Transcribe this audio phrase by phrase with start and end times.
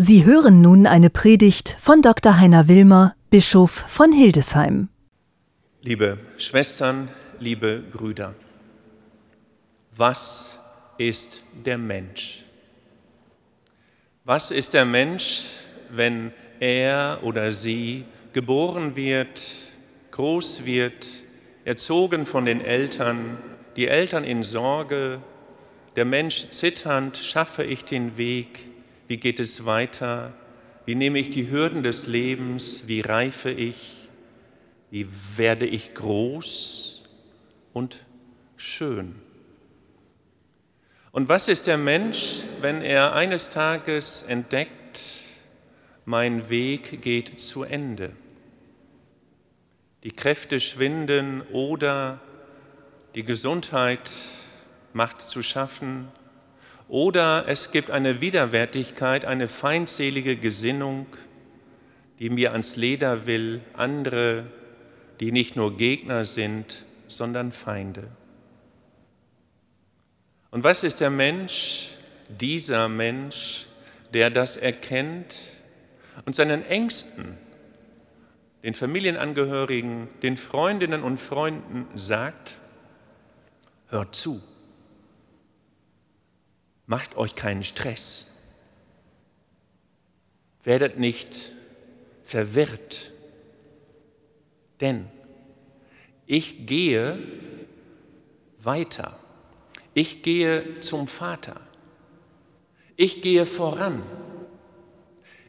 [0.00, 2.38] Sie hören nun eine Predigt von Dr.
[2.38, 4.90] Heiner Wilmer, Bischof von Hildesheim.
[5.82, 7.08] Liebe Schwestern,
[7.40, 8.36] liebe Brüder,
[9.96, 10.56] was
[10.98, 12.44] ist der Mensch?
[14.24, 15.46] Was ist der Mensch,
[15.90, 19.42] wenn er oder sie geboren wird,
[20.12, 21.08] groß wird,
[21.64, 23.36] erzogen von den Eltern,
[23.74, 25.20] die Eltern in Sorge,
[25.96, 28.68] der Mensch zitternd, schaffe ich den Weg,
[29.08, 30.34] wie geht es weiter?
[30.84, 32.86] Wie nehme ich die Hürden des Lebens?
[32.86, 34.08] Wie reife ich?
[34.90, 37.02] Wie werde ich groß
[37.72, 38.04] und
[38.56, 39.16] schön?
[41.10, 45.00] Und was ist der Mensch, wenn er eines Tages entdeckt,
[46.04, 48.12] mein Weg geht zu Ende?
[50.04, 52.20] Die Kräfte schwinden oder
[53.14, 54.10] die Gesundheit
[54.92, 56.08] macht zu schaffen
[56.88, 61.06] oder es gibt eine Widerwärtigkeit, eine feindselige Gesinnung,
[62.18, 64.46] die mir ans Leder will, andere,
[65.20, 68.08] die nicht nur Gegner sind, sondern Feinde.
[70.50, 71.90] Und was ist der Mensch,
[72.28, 73.66] dieser Mensch,
[74.14, 75.36] der das erkennt
[76.24, 77.36] und seinen Ängsten,
[78.64, 82.56] den Familienangehörigen, den Freundinnen und Freunden sagt,
[83.88, 84.42] hört zu.
[86.88, 88.28] Macht euch keinen Stress.
[90.64, 91.52] Werdet nicht
[92.24, 93.12] verwirrt.
[94.80, 95.06] Denn
[96.26, 97.18] ich gehe
[98.58, 99.18] weiter.
[99.92, 101.60] Ich gehe zum Vater.
[102.96, 104.02] Ich gehe voran.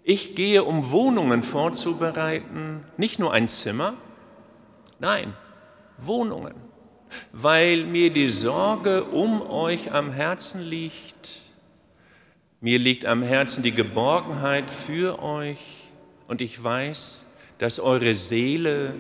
[0.04, 3.94] Ich gehe, um Wohnungen vorzubereiten, nicht nur ein Zimmer,
[5.00, 5.34] nein,
[6.00, 6.69] Wohnungen
[7.32, 11.42] weil mir die Sorge um euch am Herzen liegt.
[12.62, 15.60] Mir liegt am Herzen die Geborgenheit für euch
[16.28, 18.96] und ich weiß, dass eure Seele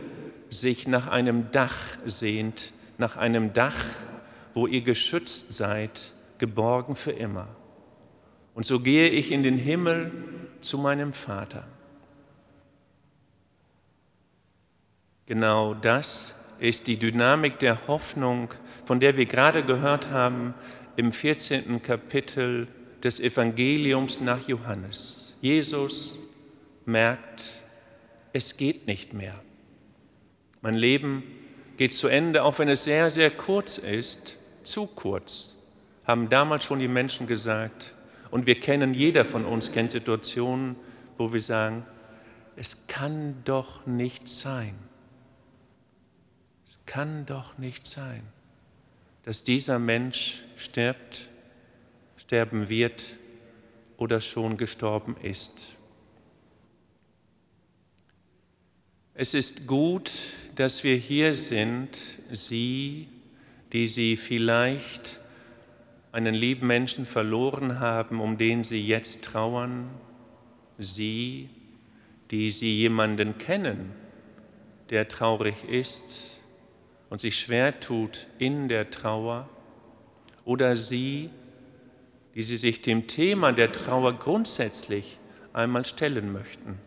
[0.49, 3.85] sich nach einem Dach sehnt, nach einem Dach,
[4.53, 7.47] wo ihr geschützt seid, geborgen für immer.
[8.55, 10.11] Und so gehe ich in den Himmel
[10.59, 11.65] zu meinem Vater.
[15.25, 18.53] Genau das ist die Dynamik der Hoffnung,
[18.85, 20.53] von der wir gerade gehört haben
[20.95, 21.81] im 14.
[21.81, 22.67] Kapitel
[23.03, 25.37] des Evangeliums nach Johannes.
[25.41, 26.17] Jesus
[26.85, 27.61] merkt,
[28.33, 29.35] es geht nicht mehr.
[30.61, 31.23] Mein Leben
[31.77, 35.55] geht zu Ende, auch wenn es sehr, sehr kurz ist, zu kurz,
[36.05, 37.93] haben damals schon die Menschen gesagt.
[38.31, 40.75] Und wir kennen, jeder von uns kennt Situationen,
[41.17, 41.85] wo wir sagen,
[42.57, 44.75] es kann doch nicht sein
[46.85, 48.21] kann doch nicht sein,
[49.23, 51.27] dass dieser Mensch stirbt,
[52.17, 53.13] sterben wird
[53.97, 55.73] oder schon gestorben ist.
[59.13, 60.11] Es ist gut,
[60.55, 61.97] dass wir hier sind,
[62.31, 63.07] Sie,
[63.73, 65.19] die Sie vielleicht
[66.11, 69.89] einen lieben Menschen verloren haben, um den Sie jetzt trauern,
[70.77, 71.49] Sie,
[72.31, 73.91] die Sie jemanden kennen,
[74.89, 76.38] der traurig ist,
[77.09, 79.49] und sich schwer tut in der Trauer,
[80.45, 81.29] oder sie,
[82.35, 85.19] die sie sich dem Thema der Trauer grundsätzlich
[85.53, 86.79] einmal stellen möchten.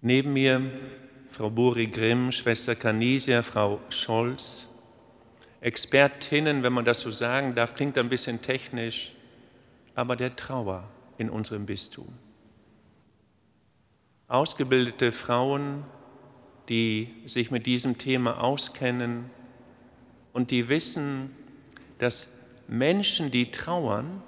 [0.00, 0.62] Neben mir
[1.28, 4.66] Frau Buri Grimm, Schwester Canisia, Frau Scholz,
[5.60, 9.12] Expertinnen, wenn man das so sagen darf, klingt ein bisschen technisch,
[9.94, 10.88] aber der Trauer
[11.18, 12.08] in unserem Bistum
[14.30, 15.84] ausgebildete Frauen,
[16.68, 19.28] die sich mit diesem Thema auskennen
[20.32, 21.34] und die wissen,
[21.98, 24.22] dass Menschen, die trauern,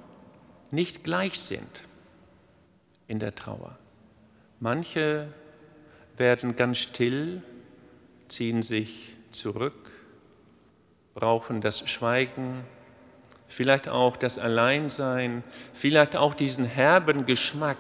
[0.73, 1.87] nicht gleich sind
[3.07, 3.79] in der Trauer.
[4.59, 5.29] Manche
[6.17, 7.43] werden ganz still,
[8.27, 9.91] ziehen sich zurück,
[11.15, 12.65] brauchen das Schweigen,
[13.47, 17.79] vielleicht auch das Alleinsein, vielleicht auch diesen herben Geschmack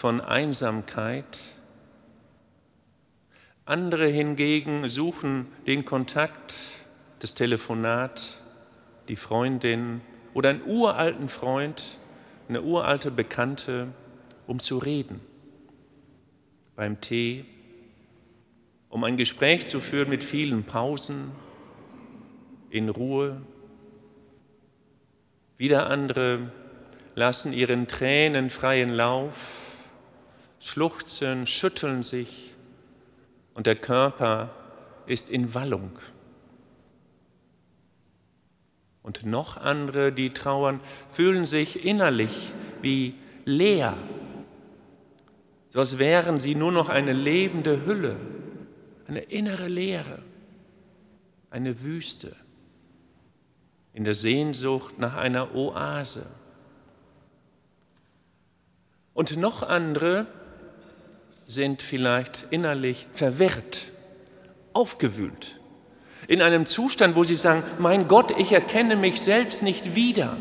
[0.00, 1.40] von Einsamkeit.
[3.66, 6.54] Andere hingegen suchen den Kontakt,
[7.18, 8.38] das Telefonat,
[9.08, 10.00] die Freundin
[10.32, 11.98] oder einen uralten Freund,
[12.48, 13.88] eine uralte Bekannte,
[14.46, 15.20] um zu reden.
[16.76, 17.44] Beim Tee,
[18.88, 21.30] um ein Gespräch zu führen mit vielen Pausen,
[22.70, 23.42] in Ruhe.
[25.58, 26.50] Wieder andere
[27.14, 29.69] lassen ihren Tränen freien Lauf
[30.60, 32.54] schluchzen, schütteln sich
[33.54, 34.50] und der Körper
[35.06, 35.98] ist in Wallung.
[39.02, 40.80] Und noch andere, die trauern,
[41.10, 42.52] fühlen sich innerlich
[42.82, 43.14] wie
[43.44, 43.96] leer,
[45.70, 48.16] so als wären sie nur noch eine lebende Hülle,
[49.06, 50.20] eine innere Leere,
[51.48, 52.36] eine Wüste,
[53.92, 56.26] in der Sehnsucht nach einer Oase.
[59.14, 60.26] Und noch andere
[61.50, 63.86] sind vielleicht innerlich verwirrt,
[64.72, 65.58] aufgewühlt,
[66.28, 70.36] in einem Zustand, wo sie sagen, mein Gott, ich erkenne mich selbst nicht wieder.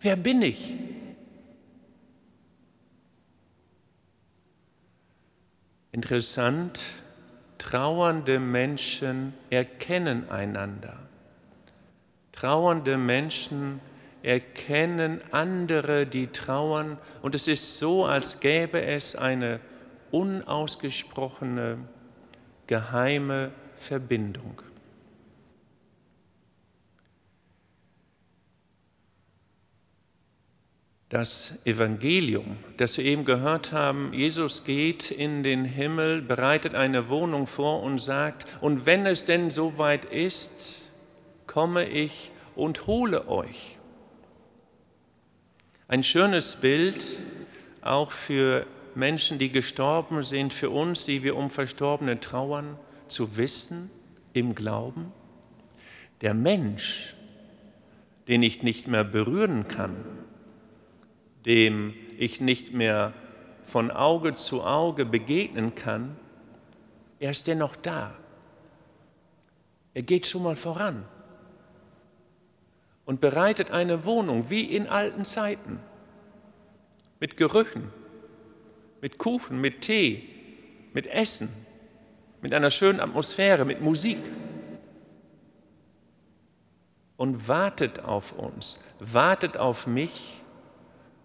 [0.00, 0.76] Wer bin ich?
[5.90, 6.80] Interessant,
[7.56, 10.98] trauernde Menschen erkennen einander.
[12.32, 13.80] Trauernde Menschen
[14.22, 19.60] erkennen andere, die trauern, und es ist so, als gäbe es eine
[20.14, 21.78] unausgesprochene,
[22.68, 24.62] geheime Verbindung.
[31.08, 37.48] Das Evangelium, das wir eben gehört haben, Jesus geht in den Himmel, bereitet eine Wohnung
[37.48, 40.82] vor und sagt, und wenn es denn soweit ist,
[41.46, 43.78] komme ich und hole euch.
[45.88, 47.18] Ein schönes Bild
[47.82, 53.90] auch für Menschen, die gestorben sind, für uns, die wir um Verstorbene trauern, zu wissen
[54.32, 55.12] im Glauben,
[56.20, 57.14] der Mensch,
[58.28, 59.96] den ich nicht mehr berühren kann,
[61.44, 63.12] dem ich nicht mehr
[63.64, 66.16] von Auge zu Auge begegnen kann,
[67.18, 68.14] er ist dennoch da.
[69.94, 71.04] Er geht schon mal voran
[73.04, 75.78] und bereitet eine Wohnung wie in alten Zeiten
[77.20, 77.90] mit Gerüchen,
[79.04, 80.22] mit Kuchen, mit Tee,
[80.94, 81.50] mit Essen,
[82.40, 84.16] mit einer schönen Atmosphäre, mit Musik
[87.18, 90.40] und wartet auf uns, wartet auf mich,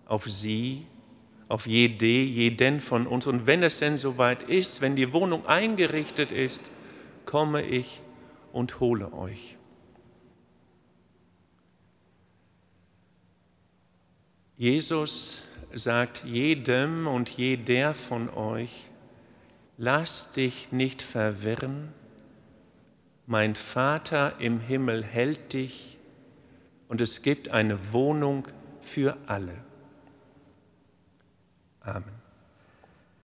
[0.07, 0.87] auf sie,
[1.47, 3.25] auf jede, jeden von uns.
[3.27, 6.69] Und wenn es denn soweit ist, wenn die Wohnung eingerichtet ist,
[7.25, 8.01] komme ich
[8.51, 9.55] und hole euch.
[14.57, 18.89] Jesus sagt jedem und jeder von euch,
[19.77, 21.93] lass dich nicht verwirren,
[23.25, 25.97] mein Vater im Himmel hält dich
[26.87, 28.47] und es gibt eine Wohnung
[28.81, 29.53] für alle.
[31.81, 32.18] Amen.